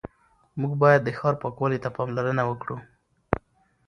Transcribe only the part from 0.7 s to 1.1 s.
باید د